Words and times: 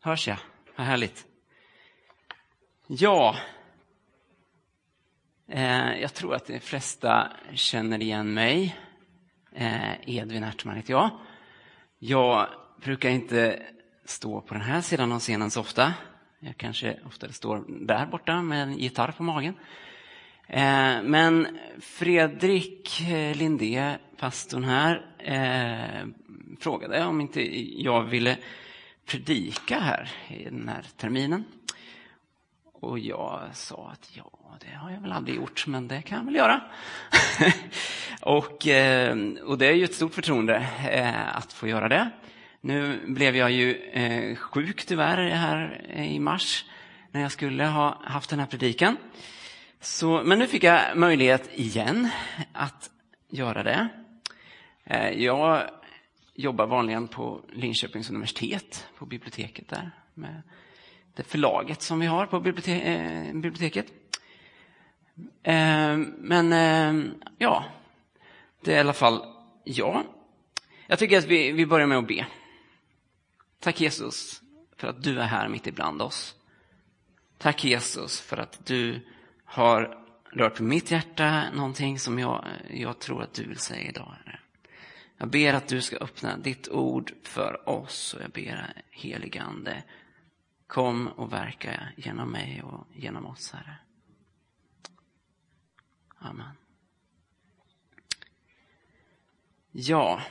Hörs 0.00 0.28
jag? 0.28 0.38
Vad 0.76 0.86
härligt. 0.86 1.26
Ja, 2.86 3.36
eh, 5.48 6.00
jag 6.00 6.14
tror 6.14 6.34
att 6.34 6.46
de 6.46 6.60
flesta 6.60 7.32
känner 7.54 8.02
igen 8.02 8.34
mig. 8.34 8.76
Eh, 9.54 10.08
Edvin 10.08 10.44
Ertman 10.44 10.76
heter 10.76 10.92
jag. 10.92 11.10
Jag 11.98 12.48
brukar 12.82 13.10
inte 13.10 13.62
stå 14.04 14.40
på 14.40 14.54
den 14.54 14.62
här 14.62 14.80
sidan 14.80 15.12
av 15.12 15.18
scenen 15.18 15.50
så 15.50 15.60
ofta. 15.60 15.94
Jag 16.38 16.56
kanske 16.56 16.98
oftare 17.06 17.32
står 17.32 17.64
där 17.86 18.06
borta 18.06 18.42
med 18.42 18.62
en 18.62 18.78
gitarr 18.78 19.12
på 19.12 19.22
magen. 19.22 19.54
Eh, 20.46 21.02
men 21.02 21.58
Fredrik 21.80 23.00
eh, 23.00 23.36
Lindé, 23.36 23.98
pastorn 24.16 24.64
här, 24.64 25.06
eh, 25.18 26.06
frågade 26.60 27.04
om 27.04 27.20
inte 27.20 27.40
jag 27.82 28.02
ville 28.02 28.36
predika 29.08 29.80
här 29.80 30.10
i 30.28 30.44
den 30.44 30.68
här 30.68 30.84
terminen. 30.96 31.44
Och 32.72 32.98
jag 32.98 33.40
sa 33.52 33.90
att 33.92 34.10
ja, 34.12 34.56
det 34.60 34.76
har 34.76 34.90
jag 34.90 35.00
väl 35.00 35.12
aldrig 35.12 35.36
gjort, 35.36 35.66
men 35.66 35.88
det 35.88 36.02
kan 36.02 36.18
jag 36.18 36.24
väl 36.24 36.34
göra. 36.34 36.60
och, 38.20 38.66
eh, 38.66 39.16
och 39.44 39.58
det 39.58 39.66
är 39.66 39.72
ju 39.72 39.84
ett 39.84 39.94
stort 39.94 40.14
förtroende 40.14 40.66
eh, 40.90 41.36
att 41.36 41.52
få 41.52 41.68
göra 41.68 41.88
det. 41.88 42.10
Nu 42.60 43.00
blev 43.06 43.36
jag 43.36 43.50
ju 43.50 43.74
eh, 43.74 44.36
sjuk 44.36 44.86
tyvärr 44.86 45.30
här 45.30 45.86
i 45.96 46.18
mars 46.18 46.64
när 47.10 47.20
jag 47.20 47.32
skulle 47.32 47.64
ha 47.64 47.98
haft 48.04 48.30
den 48.30 48.38
här 48.38 48.46
predikan. 48.46 48.96
Så, 49.80 50.22
men 50.24 50.38
nu 50.38 50.46
fick 50.46 50.64
jag 50.64 50.96
möjlighet 50.96 51.50
igen 51.54 52.08
att 52.52 52.90
göra 53.30 53.62
det. 53.62 53.88
Jag 55.14 55.62
jobbar 56.38 56.66
vanligen 56.66 57.08
på 57.08 57.40
Linköpings 57.52 58.10
universitet, 58.10 58.86
på 58.98 59.06
biblioteket 59.06 59.68
där, 59.68 59.90
med 60.14 60.42
det 61.14 61.22
förlaget 61.22 61.82
som 61.82 62.00
vi 62.00 62.06
har 62.06 62.26
på 62.26 62.36
eh, 62.36 63.34
biblioteket. 63.34 63.86
Eh, 65.42 65.96
men 66.18 66.52
eh, 66.52 67.12
ja, 67.38 67.64
det 68.60 68.72
är 68.72 68.76
i 68.76 68.80
alla 68.80 68.92
fall 68.92 69.22
jag. 69.64 70.02
Jag 70.86 70.98
tycker 70.98 71.18
att 71.18 71.24
vi, 71.24 71.52
vi 71.52 71.66
börjar 71.66 71.86
med 71.86 71.98
att 71.98 72.08
be. 72.08 72.26
Tack 73.60 73.80
Jesus 73.80 74.42
för 74.76 74.88
att 74.88 75.02
du 75.02 75.20
är 75.20 75.26
här 75.26 75.48
mitt 75.48 75.66
ibland 75.66 76.02
oss. 76.02 76.36
Tack 77.38 77.64
Jesus 77.64 78.20
för 78.20 78.36
att 78.36 78.66
du 78.66 79.06
har 79.44 80.04
rört 80.32 80.56
på 80.56 80.62
mitt 80.62 80.90
hjärta 80.90 81.50
någonting 81.50 81.98
som 81.98 82.18
jag, 82.18 82.44
jag 82.70 82.98
tror 82.98 83.22
att 83.22 83.34
du 83.34 83.48
vill 83.48 83.58
säga 83.58 83.88
idag. 83.88 84.14
Herre. 84.24 84.40
Jag 85.18 85.30
ber 85.30 85.54
att 85.54 85.68
du 85.68 85.82
ska 85.82 85.96
öppna 85.96 86.36
ditt 86.36 86.68
ord 86.68 87.12
för 87.22 87.68
oss 87.68 88.14
och 88.14 88.22
jag 88.22 88.30
ber 88.30 88.82
heligande 88.90 89.82
kom 90.66 91.08
och 91.08 91.32
verka 91.32 91.88
genom 91.96 92.30
mig 92.30 92.62
och 92.62 92.86
genom 92.94 93.26
oss, 93.26 93.52
Herre. 93.52 93.76
Amen. 96.18 96.50
Ja, 99.72 100.22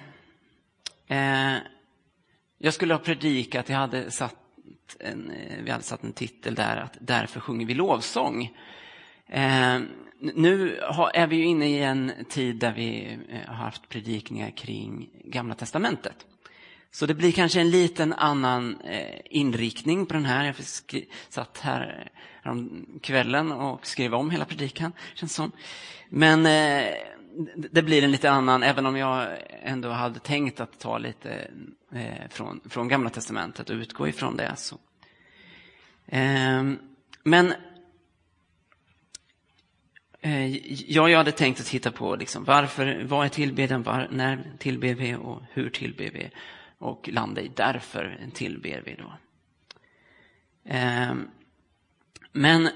eh, 1.07 1.55
jag 2.57 2.73
skulle 2.73 2.93
ha 2.93 2.99
predikat, 2.99 3.69
jag 3.69 3.77
hade 3.77 4.11
satt 4.11 4.35
en, 4.99 5.31
eh, 5.31 5.63
vi 5.63 5.71
hade 5.71 5.83
satt 5.83 6.03
en 6.03 6.13
titel 6.13 6.55
där, 6.55 6.77
att 6.77 6.97
därför 7.01 7.39
sjunger 7.39 7.65
vi 7.65 7.73
lovsång. 7.73 8.57
Eh, 9.29 9.79
nu 10.19 10.79
har, 10.83 11.11
är 11.13 11.27
vi 11.27 11.35
ju 11.35 11.45
inne 11.45 11.69
i 11.69 11.83
en 11.83 12.11
tid 12.29 12.55
där 12.55 12.73
vi 12.73 13.17
eh, 13.29 13.47
har 13.47 13.55
haft 13.55 13.89
predikningar 13.89 14.49
kring 14.49 15.09
Gamla 15.23 15.55
Testamentet. 15.55 16.25
Så 16.91 17.05
det 17.05 17.13
blir 17.13 17.31
kanske 17.31 17.61
en 17.61 17.69
liten 17.69 18.13
annan 18.13 18.81
eh, 18.81 19.19
inriktning 19.25 20.05
på 20.05 20.13
den 20.13 20.25
här. 20.25 20.45
Jag 20.45 20.55
satt 21.29 21.57
här 21.57 22.11
om 22.45 22.85
kvällen 23.01 23.51
och 23.51 23.87
skrev 23.87 24.13
om 24.13 24.31
hela 24.31 24.45
predikan, 24.45 24.91
känns 25.15 25.33
som. 25.33 25.51
Men 26.09 26.45
eh, 26.45 26.93
det 27.55 27.81
blir 27.81 28.03
en 28.03 28.11
lite 28.11 28.31
annan, 28.31 28.63
även 28.63 28.85
om 28.85 28.97
jag 28.97 29.27
ändå 29.49 29.89
hade 29.89 30.19
tänkt 30.19 30.59
att 30.59 30.79
ta 30.79 30.97
lite 30.97 31.51
eh, 31.93 32.29
från, 32.29 32.61
från 32.69 32.87
Gamla 32.87 33.09
Testamentet 33.09 33.69
och 33.69 33.75
utgå 33.75 34.07
ifrån 34.07 34.37
det. 34.37 34.55
Så. 34.55 34.77
Ehm, 36.07 36.79
men 37.23 37.53
Eh, 40.21 40.57
ja, 40.91 41.09
jag 41.09 41.17
hade 41.17 41.31
tänkt 41.31 41.59
att 41.59 41.65
titta 41.65 41.91
på 41.91 42.15
liksom, 42.15 42.43
varför, 42.43 43.03
vad 43.03 43.25
är 43.25 43.29
tillbedjan, 43.29 43.83
var, 43.83 44.07
när 44.11 44.51
tillber 44.59 44.93
vi 44.93 45.15
och 45.15 45.41
hur 45.51 45.69
tillber 45.69 46.09
vi? 46.13 46.29
Och 46.77 47.09
landa 47.11 47.41
i 47.41 47.51
därför 47.55 48.19
tillber 48.33 48.81
vi 48.85 48.95
då. 48.95 49.13
Eh, 50.65 51.13
men 52.31 52.69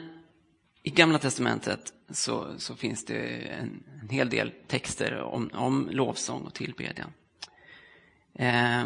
i 0.84 0.90
Gamla 0.90 1.19
Testamentet 1.19 1.94
så, 2.09 2.59
så 2.59 2.75
finns 2.75 3.06
det 3.06 3.19
en, 3.47 3.84
en, 4.02 4.09
hel 4.09 4.29
del 4.29 4.52
texter 4.68 5.22
om, 5.22 5.50
om 5.53 5.90
lovsång 5.91 6.41
och 6.41 6.53
tillbedjan. 6.53 7.13
Eh, 8.34 8.85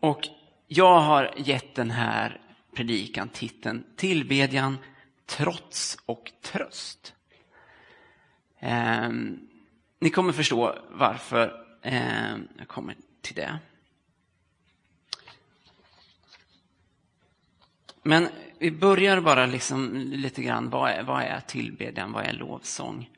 och 0.00 0.20
jag 0.66 1.00
har 1.00 1.34
gett 1.36 1.74
den 1.74 1.90
här 1.90 2.40
predikan 2.74 3.28
titeln 3.28 3.84
Tillbedjan, 3.96 4.78
trots 5.26 5.98
och 6.06 6.32
tröst. 6.42 7.15
Eh, 8.60 9.10
ni 10.00 10.10
kommer 10.10 10.32
förstå 10.32 10.78
varför 10.90 11.64
eh, 11.82 12.36
jag 12.58 12.68
kommer 12.68 12.94
till 13.22 13.34
det. 13.34 13.58
Men 18.02 18.28
vi 18.58 18.70
börjar 18.70 19.20
bara 19.20 19.46
liksom 19.46 19.94
lite 19.96 20.42
grann, 20.42 20.70
vad 20.70 20.90
är, 20.90 21.02
vad 21.02 21.22
är 21.22 21.40
tillbedjan, 21.40 22.12
vad 22.12 22.24
är 22.24 22.32
lovsång? 22.32 23.10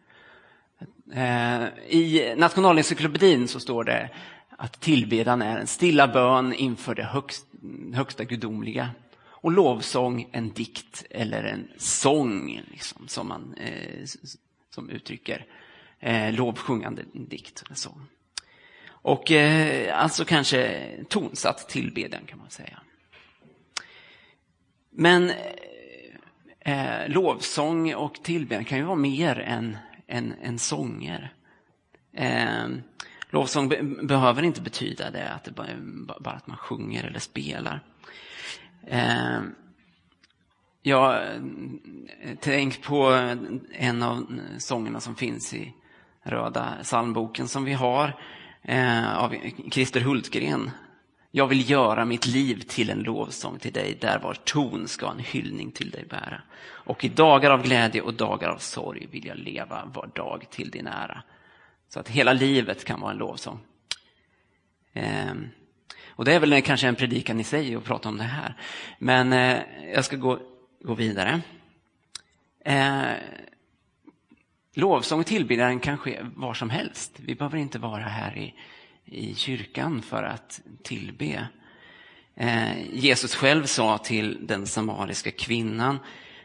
Eh, 1.12 1.64
I 1.88 2.34
Nationalencyklopedin 2.36 3.48
så 3.48 3.60
står 3.60 3.84
det 3.84 4.10
att 4.50 4.80
tillbedjan 4.80 5.42
är 5.42 5.58
en 5.58 5.66
stilla 5.66 6.08
bön 6.08 6.52
inför 6.52 6.94
det 6.94 7.04
högst, 7.04 7.46
högsta 7.94 8.24
gudomliga. 8.24 8.90
Och 9.40 9.52
lovsång 9.52 10.28
en 10.32 10.52
dikt 10.52 11.04
eller 11.10 11.44
en 11.44 11.68
sång 11.76 12.62
liksom, 12.70 13.08
som 13.08 13.28
man 13.28 13.54
eh, 13.54 14.06
som 14.78 14.90
uttrycker 14.90 15.46
eh, 16.00 16.32
lovsjungande 16.32 17.02
dikt. 17.12 17.64
Så. 17.74 18.00
Och 18.88 19.30
eh, 19.30 20.02
alltså 20.02 20.24
kanske 20.24 20.90
tonsatt 21.08 21.68
tillbedjan 21.68 22.26
kan 22.26 22.38
man 22.38 22.50
säga. 22.50 22.80
Men 24.90 25.30
eh, 26.60 27.02
eh, 27.02 27.08
lovsång 27.08 27.94
och 27.94 28.14
tillbedjan 28.14 28.64
kan 28.64 28.78
ju 28.78 28.84
vara 28.84 28.96
mer 28.96 29.38
än, 29.38 29.76
än, 30.06 30.34
än 30.42 30.58
sånger. 30.58 31.32
Eh, 32.12 32.68
lovsång 33.30 33.68
be 33.68 33.82
behöver 33.82 34.42
inte 34.42 34.60
betyda 34.60 35.10
det, 35.10 35.28
att 35.32 35.44
det 35.44 35.50
bara, 35.50 35.68
bara 36.20 36.34
att 36.34 36.46
man 36.46 36.56
sjunger 36.56 37.04
eller 37.04 37.20
spelar. 37.20 37.80
Eh, 38.86 39.40
jag 40.82 41.14
eh, 41.14 41.40
tänk 42.40 42.82
på 42.82 43.12
eh, 43.12 43.36
en 43.72 44.02
av 44.02 44.16
eh, 44.18 44.58
sångerna 44.58 45.00
som 45.00 45.16
finns 45.16 45.54
i 45.54 45.74
röda 46.22 46.74
psalmboken 46.82 47.48
som 47.48 47.64
vi 47.64 47.72
har 47.72 48.16
eh, 48.62 49.18
av 49.18 49.34
Christer 49.70 50.00
Hultgren. 50.00 50.70
Jag 51.30 51.46
vill 51.46 51.70
göra 51.70 52.04
mitt 52.04 52.26
liv 52.26 52.60
till 52.68 52.90
en 52.90 52.98
lovsång 52.98 53.58
till 53.58 53.72
dig, 53.72 53.98
där 54.00 54.18
var 54.18 54.34
ton 54.34 54.88
ska 54.88 55.10
en 55.10 55.18
hyllning 55.18 55.70
till 55.70 55.90
dig 55.90 56.04
bära. 56.10 56.42
Och 56.60 57.04
i 57.04 57.08
dagar 57.08 57.50
av 57.50 57.62
glädje 57.62 58.00
och 58.00 58.14
dagar 58.14 58.48
av 58.48 58.58
sorg 58.58 59.06
vill 59.10 59.26
jag 59.26 59.38
leva 59.38 59.84
var 59.94 60.06
dag 60.14 60.46
till 60.50 60.70
din 60.70 60.86
ära. 60.86 61.22
Så 61.88 62.00
att 62.00 62.08
hela 62.08 62.32
livet 62.32 62.84
kan 62.84 63.00
vara 63.00 63.12
en 63.12 63.18
lovsång. 63.18 63.60
Eh, 64.92 65.34
och 66.08 66.24
det 66.24 66.32
är 66.32 66.40
väl 66.40 66.62
kanske 66.62 66.88
en 66.88 66.94
predikan 66.94 67.40
i 67.40 67.44
sig 67.44 67.74
att 67.74 67.84
prata 67.84 68.08
om 68.08 68.18
det 68.18 68.24
här. 68.24 68.56
Men 68.98 69.32
eh, 69.32 69.58
jag 69.94 70.04
ska 70.04 70.16
gå 70.16 70.38
gå 70.80 70.94
vidare. 70.94 71.40
Eh, 72.64 73.12
lovsång 74.74 75.20
och 75.20 75.26
tillbedjan 75.26 75.80
kan 75.80 75.98
ske 75.98 76.20
var 76.36 76.54
som 76.54 76.70
helst. 76.70 77.20
Vi 77.20 77.34
behöver 77.34 77.58
inte 77.58 77.78
vara 77.78 78.04
här 78.04 78.36
i, 78.36 78.54
i 79.04 79.34
kyrkan 79.34 80.02
för 80.02 80.22
att 80.22 80.60
tillbe. 80.82 81.48
Eh, 82.34 82.94
Jesus 82.94 83.34
själv 83.34 83.64
sa 83.64 83.98
till 83.98 84.46
den 84.46 84.66
samariska 84.66 85.30
kvinnan 85.30 85.98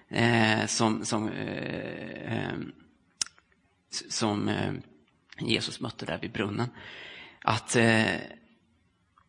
eh, 0.09 0.65
som, 0.65 1.05
som, 1.05 1.29
eh, 1.29 2.33
eh 2.33 2.53
som 4.09 4.49
eh, 4.49 4.73
Jesus 5.39 5.79
mötte 5.79 6.05
där 6.05 6.17
vid 6.17 6.31
brunnen 6.31 6.69
att 7.41 7.75
eh, 7.75 8.15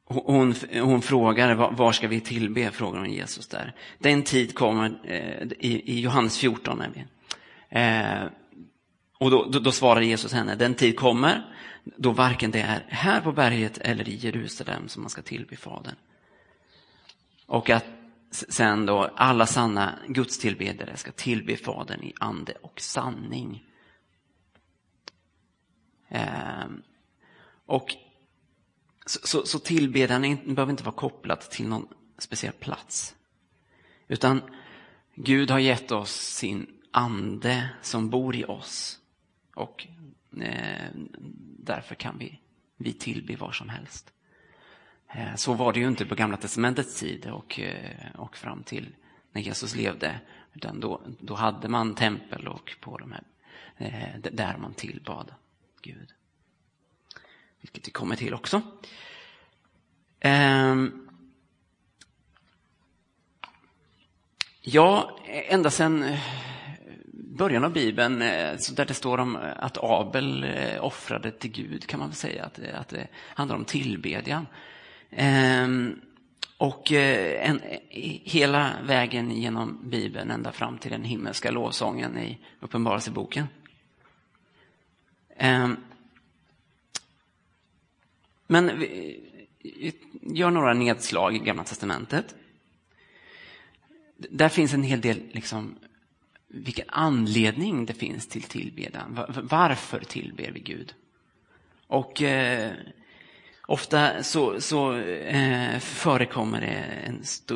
hon, 0.05 0.55
hon 0.81 1.03
frågar 1.03 1.55
var 1.55 1.93
ska 1.93 2.09
vi 2.09 2.21
tillbe, 2.21 2.71
frågar 2.71 3.01
hon 3.01 3.13
Jesus 3.13 3.49
där. 3.49 3.75
Den 3.99 4.23
tid 4.23 4.55
kommer 4.55 5.01
eh, 5.05 5.43
i, 5.59 5.93
i, 5.93 6.01
Johannes 6.01 6.39
14. 6.39 6.83
Eh, 7.69 8.25
och 9.19 9.31
då, 9.31 9.45
då, 9.45 9.59
då, 9.59 9.73
svarar 9.73 10.01
Jesus 10.01 10.33
henne, 10.33 10.55
den 10.55 10.75
tid 10.75 10.97
kommer 10.97 11.55
då 11.85 12.11
varken 12.11 12.51
det 12.51 12.61
är 12.61 12.87
här 12.89 13.21
på 13.21 13.33
berget 13.33 13.79
eller 13.79 14.09
i 14.09 14.17
Jerusalem 14.17 14.89
som 14.89 15.03
man 15.03 15.11
ska 15.11 15.23
tillbe 15.23 15.57
Fadern. 15.57 15.95
Och 17.47 17.71
att 17.71 17.85
sen 18.31 18.87
då, 18.87 19.11
alla 19.17 19.47
sanna 19.47 19.99
gudstillbedare 20.09 20.97
ska 20.97 21.13
tillbe 21.13 21.57
Fadern 21.57 22.03
i 22.03 22.13
ande 22.21 22.53
och 22.63 22.81
sanning. 22.81 23.65
Eh, 26.09 26.67
och 27.67 27.97
så, 29.07 29.27
så, 29.27 29.47
så 29.47 29.59
tillbedjan 29.59 30.23
behöver 30.23 30.71
inte 30.71 30.85
vara 30.85 30.95
kopplad 30.95 31.41
till 31.41 31.69
någon 31.69 31.89
speciell 32.19 32.53
plats. 32.53 33.15
Utan 34.09 34.43
Gud 35.15 35.51
har 35.51 35.59
gett 35.59 35.93
oss 35.93 36.13
sin 36.13 36.67
ande 36.91 37.71
som 37.83 38.11
bor 38.11 38.37
i 38.37 38.45
oss. 38.45 38.99
Och 39.55 39.87
eh, 40.41 40.89
därför 41.59 41.95
kan 41.95 42.19
vi, 42.19 42.41
vi 42.77 42.93
tillbe 42.93 43.37
var 43.37 43.53
som 43.53 43.69
helst. 43.69 44.13
Eh, 45.09 45.35
så 45.35 45.55
var 45.55 45.73
det 45.73 45.81
ju 45.81 45.89
inte 45.89 46.07
på 46.07 46.15
Gamla 46.15 46.37
Testamentets 46.37 47.01
tid 47.01 47.27
och, 47.31 47.61
eh, 47.61 48.11
och 48.15 48.37
fram 48.37 48.63
till 48.63 48.97
när 49.33 49.43
Jesus 49.43 49.77
levde. 49.77 50.21
Utan 50.53 50.81
då, 50.81 51.03
då 51.21 51.35
hade 51.35 51.69
man 51.69 51.95
tempel 51.95 52.49
och 52.49 52.77
på 52.81 52.99
de 52.99 53.13
här, 53.13 53.25
eh, 53.77 54.21
där 54.33 54.57
man 54.57 54.75
tillbad 54.75 55.35
Gud. 55.83 56.09
Vilket 57.65 57.89
vi 57.89 57.93
kommer 57.93 58.17
till 58.17 58.35
också. 58.35 58.63
Ehm. 60.21 61.09
Ja, 64.61 65.19
ända 65.25 65.71
sedan 65.71 66.03
eh, 66.03 66.21
början 67.13 67.65
av 67.65 67.73
Bibeln, 67.73 68.23
eh, 68.23 68.57
där 68.77 68.85
det 68.85 68.95
står 68.95 69.19
om 69.19 69.37
eh, 69.37 69.43
att 69.57 69.79
Abel 69.81 70.47
offrade 70.81 71.31
till 71.31 71.51
Gud, 71.51 71.87
kan 71.87 72.01
man 72.01 72.09
väl 72.09 72.17
säga 72.17 72.45
att, 72.45 72.59
att 72.59 72.89
det 72.89 73.09
handlar 73.17 73.57
om 73.57 73.65
tillbedjan. 73.65 74.47
Ehm. 75.11 76.01
Och 76.59 76.93
en, 76.93 77.61
hela 78.25 78.71
vägen 78.85 79.31
genom 79.31 79.91
Bibeln 79.91 80.31
ända 80.31 80.53
fram 80.53 80.79
till 80.79 80.91
den 80.91 81.05
himmelska 81.05 81.51
lovsången 81.51 82.19
i 82.19 82.39
Uppenbarelseboken. 82.61 83.47
Ehm. 85.37 85.77
Men 88.47 88.79
vi 88.79 89.21
gör 90.23 90.51
några 90.51 90.75
nedslag 90.75 91.37
i 91.37 91.39
Gamla 91.39 91.65
Testamentet. 91.65 92.35
Där 94.17 94.49
finns 94.49 94.75
en 94.75 94.83
hel 94.83 95.01
del, 95.01 95.23
liksom, 95.33 95.79
vilken 96.49 96.89
anledning 96.89 97.87
det 97.87 97.95
finns 97.95 98.27
till 98.27 98.43
tillbedjan. 98.43 99.21
Varför 99.43 100.01
tillber 100.01 100.51
vi 100.51 100.61
Gud? 100.61 100.95
Och 101.87 102.23
eh, 102.23 102.73
Ofta 103.67 104.23
så, 104.23 104.61
så 104.61 104.97
eh, 104.97 105.79
förekommer 105.79 106.61
det 106.61 106.85
en 107.07 107.21
st 107.21 107.55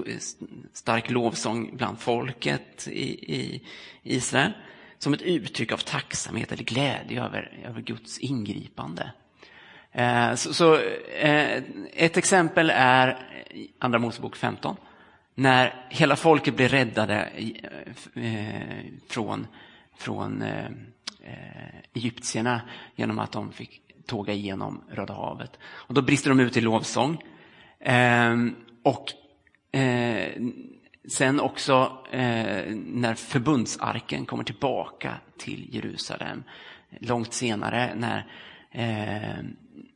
stark 0.73 1.11
lovsång 1.11 1.77
bland 1.77 2.01
folket 2.01 2.89
i, 2.89 3.35
i, 3.35 3.63
Israel 4.03 4.53
som 4.99 5.15
ett 5.15 5.23
uttryck 5.23 5.73
av 5.73 5.77
tacksamhet 5.77 6.53
eller 6.53 6.65
glädje 6.65 7.25
över, 7.25 7.61
över 7.65 7.81
Guds 7.81 8.19
ingripande. 8.19 9.13
Eh, 9.99 10.35
så, 10.35 10.55
så 10.55 10.75
eh, 11.21 11.63
ett 11.93 12.17
exempel 12.17 12.71
är 12.75 13.19
Andra 13.79 13.99
Mosebok 13.99 14.37
15 14.37 14.77
när 15.35 15.87
hela 15.89 16.17
folket 16.17 16.57
blir 16.57 16.69
räddade 16.69 17.29
eh, 18.15 18.87
från, 19.09 19.47
från 19.97 20.45
egyptierna 21.95 22.61
genom 22.97 23.19
att 23.19 23.33
de 23.33 23.53
fick 23.53 23.81
tåga 24.07 24.33
igenom 24.33 24.85
Röda 24.91 25.15
havet. 25.15 25.59
Och 25.65 25.95
då 25.95 26.03
brister 26.03 26.31
de 26.31 26.41
ut 26.41 26.57
i 26.57 26.61
lovsång. 26.61 27.23
Ehm, 27.81 28.55
och 28.83 29.13
sen 31.09 31.41
också 31.41 31.99
när 32.75 33.15
förbundsarken 33.15 34.27
kommer 34.27 34.45
tillbaka 34.45 35.15
till 35.39 35.75
Jerusalem 35.75 36.43
långt 37.01 37.33
senare 37.33 37.95
när, 37.95 38.27
eh, 38.71 39.39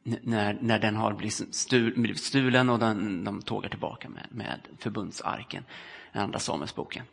när, 0.02 0.58
när 0.60 0.78
den 0.78 0.96
har 0.96 1.12
blivit, 1.12 1.54
stul, 1.54 1.92
blivit 1.96 2.22
stulen 2.22 2.70
och 2.70 2.78
den, 2.78 3.24
de 3.24 3.42
tågar 3.42 3.68
tillbaka 3.68 4.08
med, 4.08 4.26
med 4.30 4.60
förbundsarken, 4.78 5.64
andra 6.12 6.38
Samuelsboken. 6.38 7.04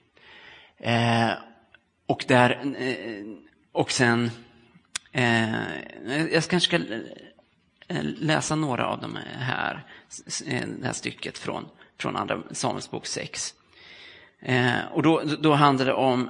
Eh, 0.78 1.32
och, 2.06 2.26
där, 2.28 2.76
eh, 2.80 3.26
och 3.72 3.92
sen 3.92 4.32
Eh, 5.12 6.34
jag 6.34 6.44
kanske 6.44 6.60
ska 6.60 6.76
eh, 7.88 8.04
läsa 8.04 8.56
några 8.56 8.88
av 8.88 9.02
dem 9.02 9.18
här, 9.38 9.86
eh, 10.46 10.68
det 10.80 10.86
här 10.86 10.94
stycket 10.94 11.38
från, 11.38 11.66
från 11.98 12.16
Andra 12.16 12.44
Samuelsbok 12.52 13.06
6. 13.06 13.54
Eh, 14.40 14.86
och 14.92 15.04
då, 15.04 15.22
då 15.40 15.54
handlar 15.54 15.86
det 15.86 15.94
om 15.94 16.30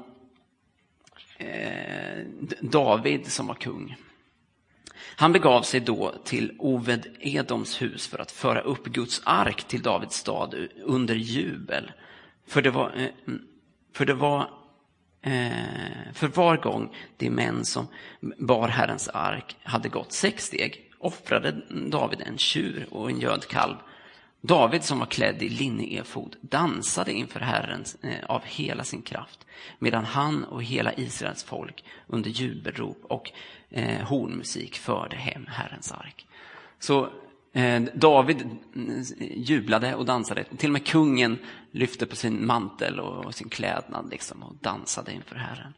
David 2.62 3.32
som 3.32 3.48
var 3.48 3.56
kung. 3.56 3.96
Han 5.20 5.34
begav 5.34 5.62
sig 5.62 5.80
då 5.80 6.14
till 6.24 6.56
Oved 6.60 7.08
Edoms 7.20 7.82
hus 7.82 8.08
för 8.08 8.20
att 8.20 8.32
föra 8.32 8.62
upp 8.62 8.86
Guds 8.86 9.22
ark 9.26 9.64
till 9.64 9.82
Davids 9.82 10.16
stad 10.16 10.56
under 10.84 11.16
jubel. 11.16 11.92
För 12.48 12.62
det 12.62 12.70
var, 12.70 12.92
eh, 12.96 13.08
mm, 13.28 13.42
för 13.94 14.06
det 14.06 14.14
var 14.14 14.42
eh, 15.22 16.14
för 16.14 16.28
var 16.28 16.58
gång 16.58 16.96
de 17.18 17.30
män 17.30 17.66
som 17.66 17.88
bar 18.38 18.68
Herrens 18.68 19.10
ark 19.14 19.58
hade 19.64 19.90
gått 19.90 20.12
sex 20.12 20.46
steg 20.46 20.92
offrade 21.00 21.62
David 21.70 22.22
en 22.22 22.38
tjur 22.38 22.88
och 22.92 23.10
en 23.10 23.20
gödkalv. 23.20 23.76
David 24.42 24.84
som 24.84 25.00
var 25.00 25.06
klädd 25.06 25.44
i 25.44 25.50
linneefod 25.50 26.36
dansade 26.42 27.14
inför 27.14 27.40
Herren 27.40 27.84
eh, 28.02 28.26
av 28.28 28.42
hela 28.46 28.84
sin 28.84 29.02
kraft 29.02 29.46
medan 29.80 30.06
han 30.06 30.44
och 30.44 30.64
hela 30.64 30.94
Israels 30.94 31.44
folk 31.44 31.84
under 32.08 32.30
jubelrop 32.30 32.98
och 33.04 33.32
eh, 33.70 34.08
hornmusik 34.08 34.76
förde 34.76 35.16
hem 35.16 35.46
Herrens 35.48 35.92
ark. 35.92 36.28
Så 36.80 37.10
Eh, 37.54 37.82
David 37.94 38.42
eh, 38.42 39.38
jublade 39.38 39.96
och 39.96 40.06
dansade. 40.06 40.44
Till 40.44 40.70
och 40.70 40.74
med 40.74 40.88
kungen 40.88 41.38
lyfte 41.72 42.06
på 42.06 42.16
sin 42.16 42.46
mantel 42.46 43.00
och 43.00 43.36
sin 43.36 43.50
klädnad 43.50 44.10
liksom 44.12 44.44
och 44.44 44.56
dansade 44.62 45.14
inför 45.14 45.36
Herren. 45.36 45.74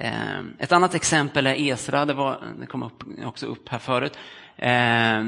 Eh, 0.00 0.40
ett 0.58 0.72
annat 0.72 0.94
exempel 0.94 1.46
är 1.46 1.54
Esra, 1.54 2.04
det, 2.04 2.14
var, 2.14 2.42
det 2.60 2.66
kom 2.66 2.82
upp, 2.82 3.04
också 3.24 3.46
upp 3.46 3.68
här 3.68 3.78
förut. 3.78 4.18
Eh, 4.56 5.26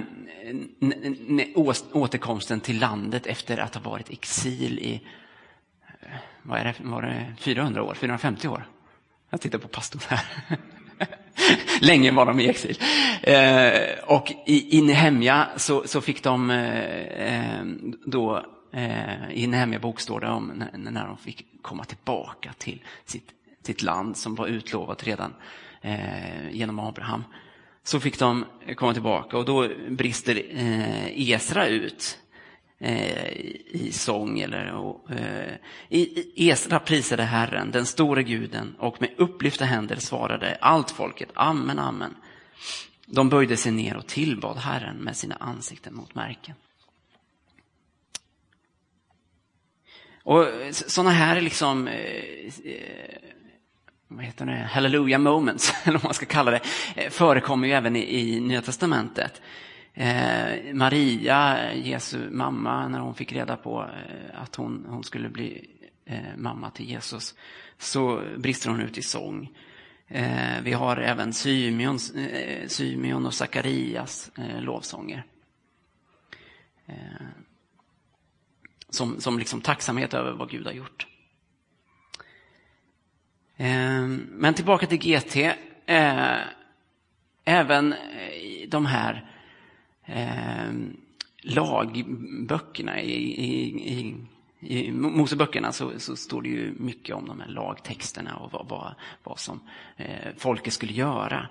återkomsten 1.92 2.60
till 2.60 2.78
landet 2.78 3.26
efter 3.26 3.58
att 3.58 3.74
ha 3.74 3.90
varit 3.90 4.10
exil 4.10 4.78
i 4.78 5.02
eh, 6.00 6.08
vad 6.42 6.58
är 6.58 6.64
det, 6.64 6.74
var 6.78 7.02
det 7.02 7.34
400 7.38 7.82
år, 7.82 7.94
450 7.94 8.48
år. 8.48 8.64
Jag 9.30 9.40
tittar 9.40 9.58
på 9.58 9.68
pastorn 9.68 10.02
här. 10.08 10.26
Länge 11.80 12.12
var 12.12 12.26
de 12.26 12.40
i 12.40 12.48
exil. 12.48 12.78
Eh, 13.22 14.04
och 14.06 14.32
i, 14.46 14.78
i 14.78 14.82
Nehemja 14.82 15.48
så, 15.56 15.82
så 15.86 16.00
fick 16.00 16.22
de 16.22 16.50
eh 16.50 17.62
då 18.04 18.44
eh, 18.72 19.30
i 19.32 19.46
Nehemja 19.46 19.78
bok 19.78 20.00
står 20.00 20.20
det 20.20 20.28
om 20.28 20.52
när, 20.54 20.90
när 20.90 21.06
de 21.06 21.16
fick 21.16 21.46
komma 21.62 21.84
tillbaka 21.84 22.52
till 22.58 22.82
sitt, 23.04 23.30
sitt 23.62 23.82
land 23.82 24.16
som 24.16 24.34
var 24.34 24.46
utlovat 24.46 25.06
redan 25.06 25.34
eh, 25.80 26.50
genom 26.50 26.78
Abraham. 26.78 27.24
Så 27.82 28.00
fick 28.00 28.18
de 28.18 28.44
komma 28.76 28.92
tillbaka 28.92 29.38
och 29.38 29.44
då 29.44 29.68
brister 29.88 30.42
eh, 30.50 31.30
Esra 31.30 31.66
ut 31.66 32.18
Eh, 32.82 33.32
i 33.66 33.90
sång. 33.92 34.40
Eller, 34.40 34.72
och, 34.72 35.10
eh, 35.10 35.54
Esra 36.36 36.78
prisade 36.78 37.22
Herren, 37.22 37.70
den 37.70 37.86
store 37.86 38.22
guden, 38.22 38.76
och 38.78 39.00
med 39.00 39.10
upplyfta 39.16 39.64
händer 39.64 39.96
svarade 39.96 40.58
allt 40.60 40.90
folket 40.90 41.28
amen, 41.34 41.78
amen. 41.78 42.14
De 43.06 43.28
böjde 43.28 43.56
sig 43.56 43.72
ner 43.72 43.96
och 43.96 44.06
tillbad 44.06 44.56
Herren 44.56 44.96
med 44.96 45.16
sina 45.16 45.34
ansikten 45.34 45.94
mot 45.94 46.14
märken. 46.14 46.54
Och 50.22 50.46
sådana 50.72 51.10
här 51.10 51.40
liksom, 51.40 51.88
eh, 51.88 52.52
vad 54.12 54.24
heter 54.24 54.46
det, 54.46 54.52
hallelujah 54.52 55.20
moments, 55.20 55.72
eller 55.84 55.98
vad 55.98 56.04
man 56.04 56.14
ska 56.14 56.26
kalla 56.26 56.50
det, 56.50 56.60
eh, 56.96 57.10
förekommer 57.10 57.68
ju 57.68 57.74
även 57.74 57.96
i, 57.96 58.18
i 58.20 58.40
Nya 58.40 58.62
Testamentet. 58.62 59.42
Eh, 59.94 60.74
Maria, 60.74 61.72
Jesu 61.74 62.30
mamma, 62.30 62.88
när 62.88 62.98
hon 62.98 63.14
fick 63.14 63.32
reda 63.32 63.56
på 63.56 63.82
eh, 63.82 64.42
att 64.42 64.56
hon, 64.56 64.86
hon 64.88 65.04
skulle 65.04 65.28
bli 65.28 65.70
eh, 66.04 66.36
mamma 66.36 66.70
till 66.70 66.90
Jesus, 66.90 67.34
så 67.78 68.22
brister 68.36 68.70
hon 68.70 68.80
ut 68.80 68.98
i 68.98 69.02
sång. 69.02 69.50
Eh, 70.08 70.60
vi 70.62 70.72
har 70.72 70.96
även 70.96 71.32
Symeon, 71.32 71.98
eh, 72.16 72.68
Symeon 72.68 73.26
och 73.26 73.34
Sakarias 73.34 74.30
eh, 74.38 74.60
lovsånger. 74.60 75.24
Eh, 76.86 77.26
som, 78.88 79.20
som 79.20 79.38
liksom 79.38 79.60
tacksamhet 79.60 80.14
över 80.14 80.32
vad 80.32 80.50
Gud 80.50 80.66
har 80.66 80.72
gjort. 80.72 81.06
Ehm, 83.62 84.26
men 84.30 84.54
tillbaka 84.54 84.86
till 84.86 84.98
GT. 84.98 85.36
Eh, 85.86 86.38
även 87.44 87.92
eh, 87.92 88.68
de 88.68 88.86
här 88.86 89.30
ehm, 90.06 90.96
lagböckerna 91.42 93.00
i, 93.00 93.14
i, 93.14 93.64
i, 93.88 94.16
i 94.60 94.92
Moseböckerna 94.92 95.72
så, 95.72 95.92
så, 95.98 96.16
står 96.16 96.42
det 96.42 96.48
ju 96.48 96.74
mycket 96.78 97.14
om 97.14 97.26
de 97.26 97.40
här 97.40 97.48
lagtexterna 97.48 98.36
och 98.36 98.52
vad, 98.52 98.68
vad, 98.68 98.94
vad 99.24 99.38
som 99.38 99.60
eh, 99.96 100.28
folket 100.36 100.72
skulle 100.72 100.92
göra. 100.92 101.48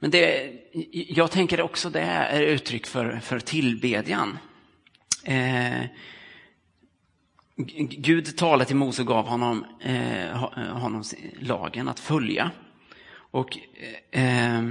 Men 0.00 0.10
det, 0.10 0.52
jag 0.92 1.30
tänker 1.30 1.60
också 1.60 1.90
det 1.90 2.00
är 2.00 2.42
uttryck 2.42 2.86
för, 2.86 3.20
för 3.20 3.38
tillbedjan. 3.38 4.38
Gud 7.90 8.36
talade 8.36 8.64
till 8.64 8.76
Mose 8.76 9.02
och 9.02 9.08
gav 9.08 9.26
honom, 9.26 9.64
eh, 9.80 10.46
honom 10.72 11.04
lagen 11.40 11.88
att 11.88 12.00
följa. 12.00 12.50
Och 13.30 13.58
eh, 14.10 14.56
eh, 14.56 14.70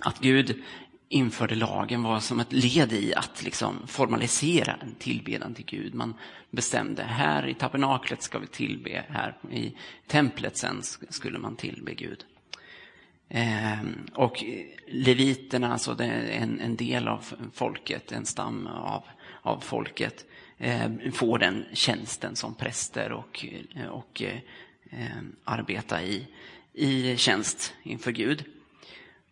att 0.00 0.18
Gud 0.18 0.62
införde 1.08 1.54
lagen 1.54 2.02
var 2.02 2.20
som 2.20 2.40
ett 2.40 2.52
led 2.52 2.92
i 2.92 3.14
att 3.14 3.42
liksom 3.42 3.86
formalisera 3.86 4.72
en 4.72 4.94
tillbedjan 4.94 5.54
till 5.54 5.64
Gud. 5.64 5.94
Man 5.94 6.14
bestämde, 6.50 7.02
här 7.02 7.48
i 7.48 7.54
tabernaklet 7.54 8.22
ska 8.22 8.38
vi 8.38 8.46
tillbe, 8.46 9.04
här 9.08 9.36
i 9.52 9.76
templet 10.06 10.56
sen 10.56 10.82
skulle 11.08 11.38
man 11.38 11.56
tillbe 11.56 11.94
Gud. 11.94 12.24
Eh, 13.28 13.80
och 14.14 14.44
leviterna, 14.88 15.72
alltså 15.72 16.02
en, 16.02 16.60
en 16.60 16.76
del 16.76 17.08
av 17.08 17.24
folket, 17.52 18.12
en 18.12 18.26
stam 18.26 18.66
av, 18.66 19.04
av 19.42 19.60
folket, 19.60 20.24
eh, 20.58 20.90
får 21.12 21.38
den 21.38 21.64
tjänsten 21.72 22.36
som 22.36 22.54
präster 22.54 23.12
och, 23.12 23.46
eh, 23.76 23.86
och 23.86 24.22
eh, 24.22 24.38
eh, 24.90 25.22
arbeta 25.44 26.02
i, 26.02 26.26
i 26.72 27.16
tjänst 27.16 27.74
inför 27.82 28.12
Gud. 28.12 28.44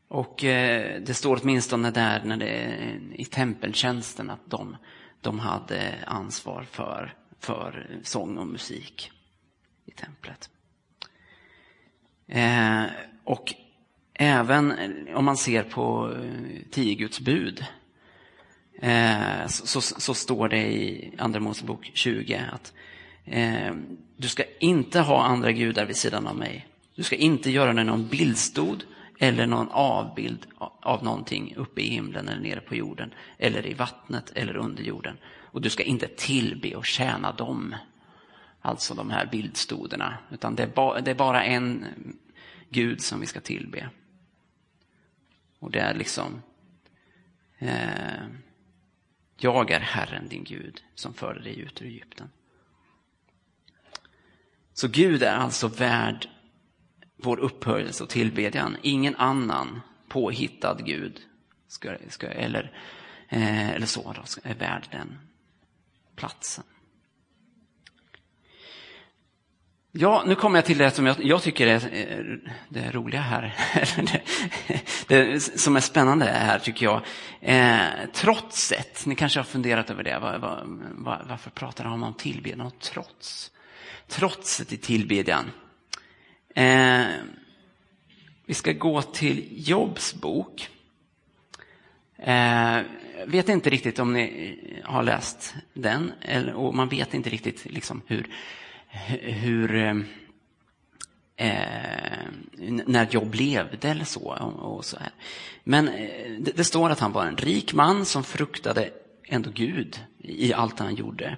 Och 0.09 0.45
eh, 0.45 1.00
det 1.00 1.15
står 1.15 1.41
åtminstone 1.43 1.91
där 1.91 2.25
när 2.25 2.37
det, 2.37 2.79
i 3.15 3.25
tempeltjänsten 3.25 4.31
att 4.31 4.50
de, 4.50 4.77
de 5.21 5.38
hade 5.38 5.95
ansvar 6.07 6.62
för, 6.71 7.15
för 7.38 7.87
sång 8.03 8.38
och 8.38 8.47
musik 8.47 9.11
i 9.87 9.91
templet. 9.91 10.50
Eh, 12.27 12.85
och 13.25 13.55
även 14.15 14.75
om 15.15 15.25
man 15.25 15.37
ser 15.37 15.62
på 15.62 16.12
eh, 16.12 16.71
tio 16.71 16.95
Guds 16.95 17.21
bud 17.21 17.65
Eh, 18.81 19.47
så, 19.47 19.67
så, 19.67 20.01
så, 20.01 20.15
står 20.15 20.49
det 20.49 20.73
i 20.73 21.13
Andra 21.19 21.41
Mosebok 21.41 21.91
20 21.95 22.43
att 22.53 22.73
eh, 23.25 23.75
du 24.17 24.29
ska 24.29 24.45
inte 24.61 25.01
ha 25.01 25.25
andra 25.25 25.53
gudar 25.53 25.87
vid 25.87 25.97
sidan 25.97 26.27
av 26.27 26.37
mig. 26.37 26.67
Du 26.95 27.03
ska 27.03 27.17
inte 27.17 27.51
göra 27.51 27.73
dig 27.73 27.85
någon 27.85 28.09
bildstod 28.09 28.85
eller 29.19 29.47
någon 29.47 29.69
avbild 29.71 30.47
av 30.81 31.05
någonting 31.05 31.55
uppe 31.57 31.81
i 31.81 31.89
himlen 31.89 32.29
eller 32.29 32.43
nere 32.43 32.61
på 32.61 32.75
jorden 32.75 33.15
eller 33.39 33.67
i 33.67 33.75
vattnet 33.75 34.33
eller 34.35 34.57
under 34.57 34.83
jorden. 34.83 35.17
Och 35.27 35.61
du 35.61 35.71
ska 35.71 35.83
inte 35.83 36.09
tillbe 36.09 36.77
och 36.77 36.87
tjäna 36.87 37.33
dem, 37.33 37.75
alltså 38.61 38.95
de 38.95 39.11
här 39.11 39.27
bildstoderna, 39.27 40.19
utan 40.31 40.55
det 40.55 40.63
är, 40.63 40.67
ba, 40.67 41.01
det 41.01 41.11
är 41.11 41.15
bara 41.15 41.45
en 41.45 41.85
Gud 42.69 43.01
som 43.01 43.21
vi 43.21 43.27
ska 43.27 43.41
tillbe. 43.41 43.89
Och 45.59 45.71
det 45.71 45.81
är 45.81 45.95
liksom, 45.95 46.43
eh, 47.59 48.27
jag 49.38 49.71
är 49.71 49.80
Herren 49.80 50.28
din 50.28 50.45
Gud 50.45 50.85
som 50.95 51.14
förde 51.14 51.40
dig 51.40 51.59
ut 51.59 51.83
ur 51.83 51.87
Egypten. 51.87 52.30
Så 54.73 54.88
Gud 54.88 55.23
är 55.23 55.37
alltså 55.37 55.68
värd 55.68 56.28
vår 57.16 57.38
upphöjelse 57.38 58.04
och 58.04 58.11
tillbedjan. 58.11 58.76
Ingen 58.83 59.16
annan 59.16 59.80
påhittad 60.09 60.78
Gud 60.85 61.21
ska, 61.68 61.97
ska, 62.09 62.26
eller, 62.26 62.78
eh, 63.28 63.71
eller 63.71 63.87
så 63.87 64.12
då, 64.12 64.23
är 64.50 64.54
värd 64.54 64.88
den 64.92 65.18
platsen. 66.16 66.64
Ja, 70.00 70.25
nu 70.26 70.35
kommer 70.35 70.59
jag 70.59 70.64
till 70.64 70.78
det 70.78 70.90
som 70.90 71.07
jag, 71.07 71.25
jag 71.25 71.43
tycker 71.43 71.67
är 71.67 71.81
det 71.81 72.40
det 72.69 72.90
roliga 72.90 73.21
här. 73.21 73.55
det, 73.97 74.23
det, 75.09 75.40
som 75.40 75.76
är 75.76 75.81
spännande 75.81 76.25
här 76.25 76.59
tycker 76.59 76.87
jag. 76.87 77.02
Eh, 77.40 78.07
trotset, 78.12 79.07
ni 79.07 79.14
kanske 79.14 79.38
har 79.38 79.45
funderat 79.45 79.90
över 79.90 80.02
det. 80.02 80.19
Var, 80.19 80.38
var, 80.38 80.62
var, 80.93 81.26
varför 81.28 81.50
pratar 81.50 81.85
han 81.85 82.02
om 82.02 82.14
tillbedjan 82.14 82.61
och 82.61 82.78
trots? 82.78 83.50
Trotset 84.09 84.73
i 84.73 84.76
tillbedjan. 84.76 85.50
Eh, 86.55 87.07
vi 88.47 88.55
ska 88.55 88.73
gå 88.73 89.02
till 89.02 89.69
Jobs 89.69 90.14
bok. 90.14 90.69
Eh, 92.19 92.78
vet 93.26 93.49
inte 93.49 93.71
riktigt 93.71 93.99
om 93.99 94.12
ni 94.12 94.83
har 94.85 95.02
läst 95.02 95.55
den, 95.75 96.12
eller, 96.21 96.52
och 96.52 96.75
man 96.75 96.88
vet 96.88 97.14
inte 97.14 97.31
riktigt 97.31 97.64
liksom 97.64 98.02
hur, 98.07 98.26
hur 98.88 99.75
eh, 99.75 99.97
eh 101.37 102.18
när 102.87 103.07
Job 103.11 103.35
levde 103.35 103.88
eller 103.88 104.04
så. 104.04 104.30
Och, 104.61 104.85
så 104.85 104.99
här. 104.99 105.11
Men 105.64 105.88
eh, 105.88 106.30
det, 106.38 106.57
det, 106.57 106.64
står 106.64 106.90
att 106.90 107.00
han 107.00 107.12
var 107.12 107.26
en 107.26 107.37
rik 107.37 107.75
man 107.75 108.04
som 108.04 108.25
fruktade 108.25 108.90
ändå 109.28 109.50
Gud 109.50 110.00
i 110.18 110.52
allt 110.52 110.78
han 110.78 110.95
gjorde. 110.95 111.37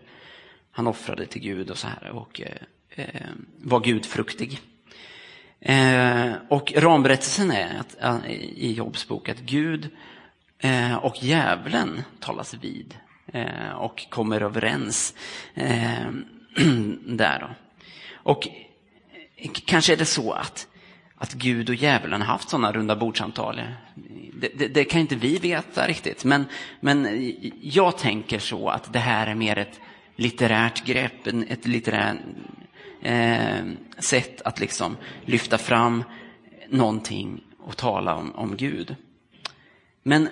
Han 0.70 0.86
offrade 0.86 1.26
till 1.26 1.42
Gud 1.42 1.70
och 1.70 1.78
så 1.78 1.88
här 1.88 2.10
och 2.10 2.40
eh, 2.40 2.56
eh 2.90 3.26
var 3.56 3.80
gudfruktig. 3.80 4.60
Eh, 5.60 6.32
och 6.48 6.72
ramberättelsen 6.76 7.50
är 7.50 7.82
att, 8.00 8.26
i 8.26 8.72
Jobs 8.72 9.08
bok 9.08 9.28
att 9.28 9.40
Gud 9.40 9.88
eh, 10.58 10.96
och 10.96 11.16
djävulen 11.22 12.02
talas 12.20 12.54
vid 12.54 12.94
eh, 13.26 13.70
och 13.70 14.06
kommer 14.10 14.40
överens 14.40 15.14
eh, 15.54 16.10
där. 17.06 17.38
Då. 17.40 17.48
Och 18.12 18.48
eh, 19.36 19.50
kanske 19.64 19.92
är 19.92 19.96
det 19.96 20.04
så 20.04 20.32
att, 20.32 20.66
att 21.16 21.32
Gud 21.32 21.68
och 21.68 21.74
djävulen 21.74 22.20
har 22.20 22.28
haft 22.28 22.48
sådana 22.48 22.72
runda 22.72 22.96
bordsamtal. 22.96 23.60
Det, 24.34 24.48
det, 24.58 24.68
det, 24.68 24.84
kan 24.84 25.00
inte 25.00 25.16
vi 25.16 25.38
veta 25.38 25.86
riktigt, 25.86 26.24
men, 26.24 26.44
men 26.80 27.32
jag 27.60 27.98
tänker 27.98 28.38
så 28.38 28.68
att 28.68 28.92
det 28.92 28.98
här 28.98 29.26
är 29.26 29.34
mer 29.34 29.58
ett 29.58 29.80
litterärt 30.16 30.84
grepp, 30.84 31.26
ett 31.48 31.66
litterärt 31.66 32.16
eh, 33.02 33.64
sätt 33.98 34.42
att 34.42 34.60
liksom 34.60 34.96
lyfta 35.24 35.58
fram 35.58 36.04
någonting 36.68 37.44
och 37.58 37.76
tala 37.76 38.16
om, 38.16 38.32
om 38.34 38.56
Gud. 38.56 38.96
Men 40.02 40.28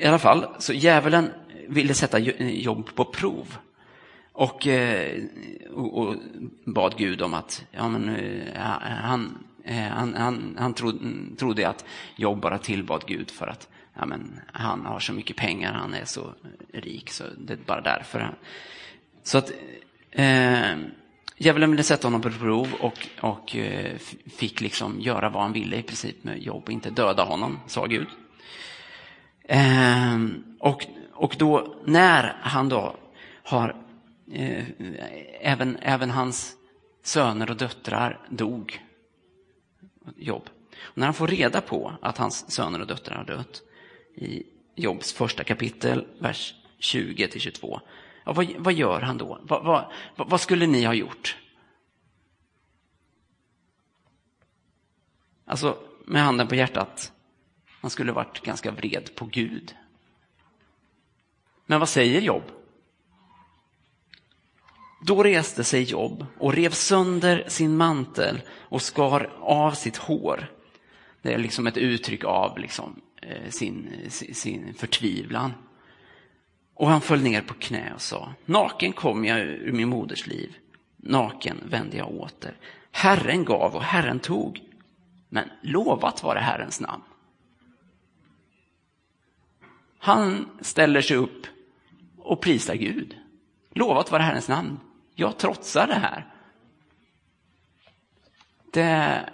i 0.00 0.06
alla 0.06 0.18
fall, 0.18 0.46
så 0.58 0.72
djävulen 0.72 1.30
ville 1.68 1.94
sätta 1.94 2.18
eh, 2.18 2.48
jobb 2.48 2.94
på 2.94 3.04
prov. 3.04 3.56
Och, 4.38 4.66
eh, 4.66 5.22
och, 5.70 5.98
och 5.98 6.16
bad 6.64 6.94
Gud 6.96 7.22
om 7.22 7.34
att 7.34 7.64
ja, 7.70 7.88
men, 7.88 8.08
eh, 8.08 8.48
eh, 8.54 8.62
han, 9.02 9.38
han, 9.66 10.14
han, 10.14 10.56
han 10.58 10.74
trodde, 10.74 10.98
trodde 11.36 11.68
att 11.68 11.84
Jobb 12.16 12.40
bara 12.40 12.58
tillbad 12.58 13.04
Gud 13.06 13.30
för 13.30 13.46
att 13.46 13.68
ja, 13.94 14.06
men, 14.06 14.40
han 14.52 14.86
har 14.86 15.00
så 15.00 15.12
mycket 15.12 15.36
pengar, 15.36 15.72
han 15.72 15.94
är 15.94 16.04
så 16.04 16.34
rik, 16.72 17.10
så 17.10 17.24
det 17.38 17.52
är 17.52 17.58
bara 17.66 17.80
därför. 17.80 18.34
Så 19.22 19.38
att 19.38 19.52
eh, 20.10 20.76
Djävulen 21.36 21.70
ville 21.70 21.82
sätta 21.82 22.06
honom 22.06 22.20
på 22.20 22.30
prov 22.30 22.68
och, 22.80 23.08
och 23.20 23.56
eh, 23.56 23.96
fick 24.36 24.60
liksom 24.60 25.00
göra 25.00 25.28
vad 25.28 25.42
han 25.42 25.52
ville 25.52 25.76
i 25.76 25.82
princip 25.82 26.24
med 26.24 26.42
jobb 26.42 26.62
och 26.66 26.72
inte 26.72 26.90
döda 26.90 27.24
honom, 27.24 27.60
sa 27.66 27.86
Gud. 27.86 28.08
Eh, 29.44 30.16
och, 30.58 30.86
och 31.12 31.36
då 31.38 31.74
när 31.84 32.36
han 32.40 32.68
då 32.68 32.96
har, 33.42 33.85
eh, 34.32 34.64
även, 35.40 35.76
även 35.76 36.10
hans 36.10 36.56
söner 37.02 37.50
och 37.50 37.56
döttrar 37.56 38.26
dog, 38.30 38.82
Jobb. 40.16 40.50
Och 40.78 40.98
när 40.98 41.06
han 41.06 41.14
får 41.14 41.28
reda 41.28 41.60
på 41.60 41.92
att 42.02 42.18
hans 42.18 42.50
söner 42.52 42.80
och 42.80 42.86
döttrar 42.86 43.16
har 43.16 43.24
dött 43.24 43.62
i 44.14 44.42
Jobs 44.74 45.12
första 45.12 45.44
kapitel, 45.44 46.06
vers 46.18 46.54
20-22, 46.80 47.80
Ja, 48.26 48.32
vad, 48.32 48.46
vad 48.58 48.72
gör 48.72 49.00
han 49.00 49.18
då? 49.18 49.38
Vad, 49.42 49.64
vad, 49.64 49.92
vad 50.16 50.40
skulle 50.40 50.66
ni 50.66 50.84
ha 50.84 50.94
gjort? 50.94 51.36
Alltså, 55.44 55.78
med 56.04 56.22
handen 56.22 56.48
på 56.48 56.54
hjärtat, 56.54 57.12
han 57.80 57.90
skulle 57.90 58.12
varit 58.12 58.40
ganska 58.40 58.70
vred 58.70 59.14
på 59.14 59.24
Gud. 59.24 59.76
Men 61.66 61.80
vad 61.80 61.88
säger 61.88 62.20
Jobb? 62.20 62.42
Då 65.00 65.22
reste 65.22 65.64
sig 65.64 65.82
Jobb 65.82 66.26
och 66.38 66.54
rev 66.54 66.70
sönder 66.70 67.44
sin 67.48 67.76
mantel 67.76 68.42
och 68.50 68.82
skar 68.82 69.30
av 69.40 69.72
sitt 69.72 69.96
hår. 69.96 70.50
Det 71.22 71.32
är 71.32 71.38
liksom 71.38 71.66
ett 71.66 71.76
uttryck 71.76 72.24
av 72.24 72.58
liksom, 72.58 73.00
eh, 73.22 73.50
sin, 73.50 73.90
sin 74.10 74.74
förtvivlan. 74.74 75.52
Och 76.74 76.88
han 76.88 77.00
föll 77.00 77.22
ner 77.22 77.42
på 77.42 77.54
knä 77.54 77.92
och 77.94 78.00
sa, 78.00 78.32
naken 78.44 78.92
kom 78.92 79.24
jag 79.24 79.40
ur 79.40 79.72
min 79.72 79.88
moders 79.88 80.26
liv, 80.26 80.56
naken 80.96 81.60
vände 81.68 81.96
jag 81.96 82.10
åter. 82.10 82.56
Herren 82.90 83.44
gav 83.44 83.74
och 83.74 83.82
Herren 83.82 84.20
tog, 84.20 84.60
men 85.28 85.50
lovat 85.62 86.22
var 86.22 86.34
det 86.34 86.40
Herrens 86.40 86.80
namn. 86.80 87.02
Han 89.98 90.48
ställer 90.60 91.00
sig 91.00 91.16
upp 91.16 91.46
och 92.18 92.40
prisar 92.40 92.74
Gud. 92.74 93.16
Lovat 93.76 94.10
vara 94.10 94.22
Herrens 94.22 94.48
namn. 94.48 94.80
Jag 95.14 95.38
trotsar 95.38 95.86
det 95.86 95.94
här. 95.94 96.26
Det 98.72 99.30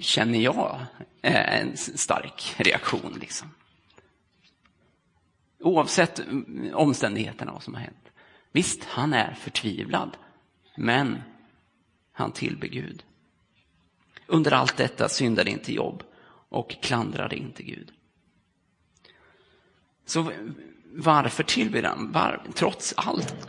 känner 0.00 0.38
jag 0.38 0.80
är 1.22 1.60
en 1.60 1.76
stark 1.76 2.54
reaktion. 2.56 3.18
Liksom. 3.20 3.50
Oavsett 5.58 6.20
omständigheterna 6.72 7.52
vad 7.52 7.62
som 7.62 7.74
har 7.74 7.80
hänt. 7.80 8.08
Visst, 8.52 8.84
han 8.84 9.12
är 9.12 9.34
förtvivlad, 9.34 10.16
men 10.76 11.22
han 12.12 12.32
tillber 12.32 12.68
Gud. 12.68 13.04
Under 14.26 14.52
allt 14.52 14.76
detta 14.76 15.08
syndade 15.08 15.50
inte 15.50 15.72
Jobb 15.72 16.02
och 16.48 16.70
klandrade 16.82 17.36
inte 17.36 17.62
Gud. 17.62 17.92
Så 20.06 20.32
varför 20.92 21.42
tillber 21.42 21.82
han? 21.82 22.12
Var, 22.12 22.42
trots 22.54 22.94
allt. 22.96 23.48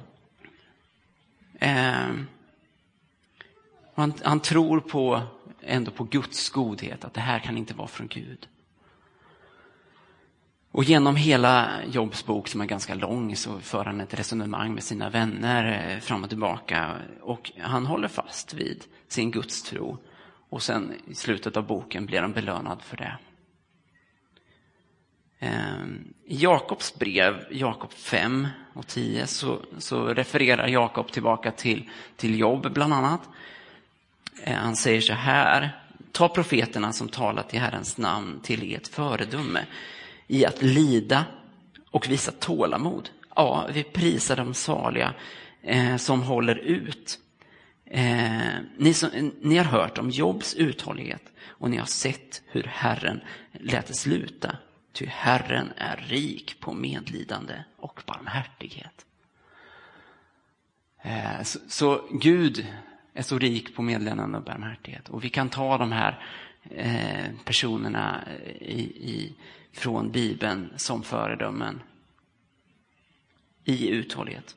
Eh, 1.60 2.10
han, 3.96 4.14
han, 4.24 4.40
tror 4.40 4.80
på, 4.80 5.22
ändå 5.62 5.92
på 5.92 6.04
Guds 6.04 6.50
godhet, 6.50 7.06
att 7.06 7.14
det 7.14 7.22
här 7.22 7.40
kan 7.40 7.58
inte 7.58 7.74
vara 7.74 7.88
från 7.88 8.08
Gud. 8.08 8.48
Och 10.72 10.84
genom 10.84 11.16
hela 11.16 11.70
Jobs 11.92 12.26
bok, 12.26 12.48
som 12.48 12.62
är 12.62 12.66
ganska 12.66 12.96
lång, 12.96 13.36
så 13.36 13.60
för 13.60 13.86
han 13.86 14.02
ett 14.02 14.20
resonemang 14.20 14.74
med 14.74 14.84
sina 14.84 15.10
vänner 15.10 15.92
eh, 15.94 16.00
fram 16.00 16.24
och 16.24 16.30
tillbaka. 16.30 16.96
Och 17.22 17.52
han 17.60 17.86
håller 17.86 18.08
fast 18.08 18.54
vid 18.54 18.84
sin 19.08 19.32
gudstro. 19.32 19.98
Och 20.50 20.64
sen 20.64 20.94
i 21.08 21.16
slutet 21.16 21.58
av 21.58 21.68
boken 21.68 22.06
blir 22.06 22.22
han 22.22 22.34
belönad 22.34 22.82
för 22.82 22.98
det. 22.98 23.18
I 25.40 26.36
Jakobs 26.36 27.00
brev, 27.00 27.46
Jakob 27.52 27.94
5 27.94 28.48
och 28.74 28.88
10, 28.88 29.28
så, 29.28 29.60
så 29.78 30.08
refererar 30.08 30.68
Jakob 30.68 31.12
tillbaka 31.12 31.52
till, 31.52 31.90
till 32.16 32.40
Jobb 32.40 32.74
bland 32.74 32.94
annat. 32.94 33.22
Ehm, 34.44 34.56
han 34.56 34.76
säger 34.76 35.02
så 35.02 35.14
här, 35.14 35.70
ta 36.12 36.30
profeterna 36.30 36.94
som 36.94 37.10
talat 37.10 37.54
i 37.54 37.58
Herrens 37.58 37.98
namn 37.98 38.40
till 38.44 38.76
ert 38.76 38.88
föredöme 38.88 39.66
i 40.28 40.46
att 40.46 40.62
lida 40.62 41.26
och 41.92 42.10
visa 42.10 42.32
tålamod. 42.32 43.10
Ja, 43.36 43.68
vi 43.74 43.84
prisar 43.84 44.36
de 44.36 44.54
saliga 44.54 45.14
eh, 45.62 45.98
som 45.98 46.24
håller 46.24 46.56
ut. 46.56 47.20
Eh, 47.86 48.54
ni, 48.78 48.94
som, 48.94 49.32
ni 49.42 49.58
har 49.58 49.66
hört 49.66 49.98
om 49.98 50.10
Jobs 50.10 50.54
uthållighet 50.54 51.24
och 51.46 51.70
ni 51.70 51.78
har 51.78 51.86
sett 51.86 52.42
hur 52.46 52.64
Herren 52.64 53.22
lät 53.52 53.88
det 53.88 53.94
sluta. 53.94 54.58
Ty 54.92 55.06
Herren 55.06 55.74
är 55.78 55.98
rik 55.98 56.60
på 56.60 56.74
medlidande 56.74 57.64
och 57.78 58.04
barmhärtighet. 58.06 59.06
Eh, 61.02 61.44
så, 61.44 61.60
så, 61.68 62.08
Gud 62.12 62.68
är 63.14 63.24
så 63.24 63.40
rik 63.40 63.76
på 63.76 63.82
medlidande 63.82 64.38
och 64.38 64.44
barmhärtighet. 64.44 65.10
Och 65.10 65.24
vi 65.24 65.30
kan 65.30 65.50
ta 65.50 65.78
de 65.78 65.92
här 65.92 66.24
eh, 66.70 67.32
personerna 67.46 68.24
eh, 68.28 68.52
i, 68.52 68.82
i 69.00 69.36
från 69.72 70.12
Bibeln 70.12 70.74
som 70.76 71.04
föredömen 71.04 71.82
i 73.64 73.90
uthållighet. 73.90 74.56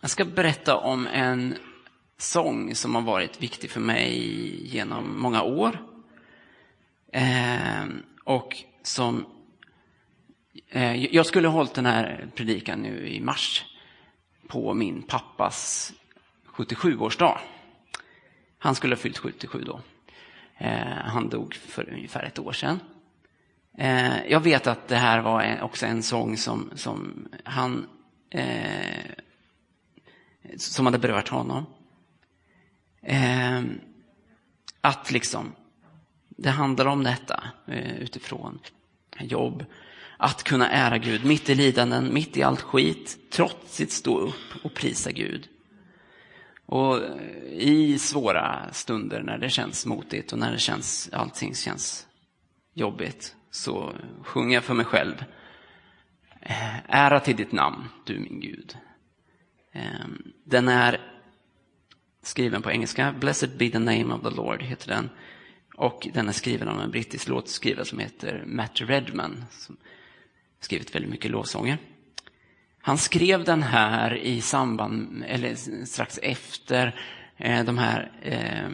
Jag 0.00 0.10
ska 0.10 0.24
berätta 0.24 0.76
om 0.76 1.06
en 1.06 1.54
sång 2.18 2.74
som 2.74 2.94
har 2.94 3.02
varit 3.02 3.42
viktig 3.42 3.70
för 3.70 3.80
mig 3.80 4.18
genom 4.66 5.20
många 5.20 5.42
år. 5.42 5.78
Eh, 7.12 7.84
och 8.24 8.56
som 8.82 9.26
eh, 10.68 11.04
jag 11.14 11.26
skulle 11.26 11.48
ha 11.48 11.54
hållit 11.54 11.74
den 11.74 11.86
här 11.86 12.28
predikan 12.34 12.82
nu 12.82 13.08
i 13.08 13.20
mars 13.20 13.64
på 14.48 14.74
min 14.74 15.02
pappas 15.02 15.92
77-årsdag. 16.46 17.38
Han 18.58 18.74
skulle 18.74 18.94
ha 18.94 19.00
fyllt 19.00 19.18
77 19.18 19.62
då. 19.66 19.80
Eh, 20.58 20.96
han 21.04 21.28
dog 21.28 21.54
för 21.54 21.92
ungefär 21.92 22.22
ett 22.22 22.38
år 22.38 22.52
sedan. 22.52 22.80
Eh, 23.78 24.26
jag 24.26 24.40
vet 24.40 24.66
att 24.66 24.88
det 24.88 24.96
här 24.96 25.20
var 25.20 25.62
också 25.62 25.86
en 25.86 26.02
sång 26.02 26.36
som, 26.36 26.70
som 26.74 27.28
han 27.44 27.88
eh, 28.30 29.10
som 30.56 30.86
hade 30.86 30.98
berört 30.98 31.28
honom. 31.28 31.66
Ehm, 33.06 33.80
att 34.80 35.10
liksom, 35.10 35.52
det 36.28 36.50
handlar 36.50 36.86
om 36.86 37.04
detta 37.04 37.42
eh, 37.66 37.96
utifrån 37.96 38.58
jobb. 39.20 39.64
Att 40.16 40.42
kunna 40.42 40.70
ära 40.70 40.98
Gud 40.98 41.24
mitt 41.24 41.48
i 41.48 41.54
lidanden, 41.54 42.14
mitt 42.14 42.36
i 42.36 42.42
allt 42.42 42.60
skit, 42.60 43.18
trotsigt 43.30 43.92
stå 43.92 44.18
upp 44.18 44.64
och 44.64 44.74
prisa 44.74 45.12
Gud. 45.12 45.48
Och 46.66 46.96
eh, 47.04 47.42
i 47.52 47.98
svåra 47.98 48.72
stunder 48.72 49.22
när 49.22 49.38
det 49.38 49.50
känns 49.50 49.86
motigt 49.86 50.32
och 50.32 50.38
när 50.38 50.52
det 50.52 50.58
känns, 50.58 51.10
allting 51.12 51.54
känns 51.54 52.06
jobbigt 52.74 53.36
så 53.50 53.92
sjunger 54.22 54.54
jag 54.54 54.64
för 54.64 54.74
mig 54.74 54.84
själv. 54.84 55.24
Eh, 56.40 56.76
ära 56.88 57.20
till 57.20 57.36
ditt 57.36 57.52
namn, 57.52 57.84
du 58.06 58.18
min 58.18 58.40
Gud. 58.40 58.76
Ehm, 59.72 60.22
den 60.44 60.68
är 60.68 61.15
skriven 62.26 62.62
på 62.62 62.70
engelska. 62.70 63.12
Blessed 63.12 63.56
be 63.56 63.70
the 63.70 63.78
name 63.78 64.14
of 64.14 64.22
the 64.22 64.30
Lord 64.30 64.62
heter 64.62 64.88
den. 64.88 65.10
Och 65.76 66.08
den 66.14 66.28
är 66.28 66.32
skriven 66.32 66.68
av 66.68 66.80
en 66.80 66.90
brittisk 66.90 67.28
låtskrivare 67.28 67.84
som 67.84 67.98
heter 67.98 68.44
Matt 68.46 68.80
Redman. 68.80 69.44
Som 69.50 69.76
skrivit 70.60 70.94
väldigt 70.94 71.10
mycket 71.10 71.30
lovsånger. 71.30 71.78
Han 72.80 72.98
skrev 72.98 73.44
den 73.44 73.62
här 73.62 74.16
i 74.16 74.40
samband, 74.40 75.24
eller 75.26 75.54
strax 75.84 76.18
efter 76.22 77.00
eh, 77.36 77.64
de 77.64 77.78
här 77.78 78.12
eh, 78.22 78.70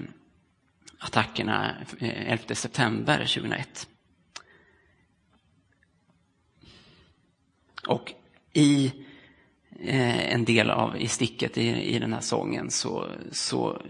attackerna 0.99 1.77
eh, 1.99 2.33
11 2.33 2.55
september 2.55 3.19
2001. 3.19 3.89
Och 7.87 8.13
i 8.53 8.93
Eh, 9.85 10.33
en 10.35 10.45
del 10.45 10.71
av 10.71 10.97
i 10.97 11.09
sticket 11.09 11.59
i, 11.59 11.69
i 11.69 11.99
den 11.99 12.13
här 12.13 12.21
sången 12.21 12.71
så, 12.71 13.09
så 13.33 13.83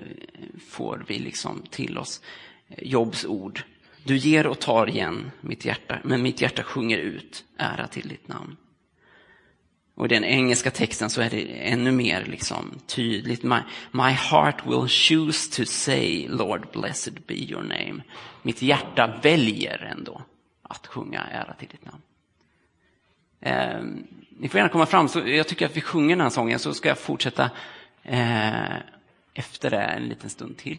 får 0.69 1.05
vi 1.09 1.19
liksom 1.19 1.63
till 1.71 1.99
oss 1.99 2.21
eh, 2.69 2.87
Jobs 2.87 3.25
ord. 3.25 3.63
Du 4.05 4.17
ger 4.17 4.47
och 4.47 4.59
tar 4.59 4.89
igen 4.89 5.31
mitt 5.41 5.65
hjärta, 5.65 5.99
men 6.05 6.23
mitt 6.23 6.41
hjärta 6.41 6.63
sjunger 6.63 6.99
ut 6.99 7.45
ära 7.57 7.87
till 7.87 8.09
ditt 8.09 8.29
namn. 8.29 8.57
Och 9.95 10.05
i 10.05 10.09
den 10.09 10.25
engelska 10.25 10.71
texten 10.71 11.11
så 11.11 11.21
är 11.21 11.31
det 11.31 11.43
ännu 11.43 11.93
mer 11.93 12.25
liksom 12.25 12.79
tydligt. 12.87 13.43
My, 13.43 13.59
my 13.91 14.11
heart 14.11 14.67
will 14.67 14.89
choose 14.89 15.51
to 15.57 15.65
say 15.65 16.29
Lord 16.29 16.67
blessed 16.73 17.23
be 17.27 17.35
your 17.35 17.63
name. 17.63 18.03
Mitt 18.43 18.63
hjärta 18.63 19.21
väljer 19.23 19.79
ändå 19.79 20.23
att 20.63 20.87
sjunga 20.87 21.21
ära 21.21 21.55
till 21.55 21.69
ditt 21.69 21.85
namn. 21.85 22.03
Eh, 23.43 23.83
ni 24.39 24.49
får 24.49 24.59
gärna 24.59 24.69
komma 24.69 24.87
fram, 24.87 25.09
så 25.09 25.21
jag 25.27 25.49
tycker 25.49 25.67
att 25.67 25.77
vi 25.77 25.81
sjunger 25.81 26.17
den 26.17 26.21
här 26.21 26.31
sången 26.31 26.59
så 26.59 26.75
ska 26.75 26.89
jag 26.89 26.99
fortsätta 26.99 27.51
eh, 28.03 28.77
efter 29.35 29.71
det 29.71 29.81
en 29.81 30.03
liten 30.03 30.31
stund 30.31 30.57
till. 30.57 30.79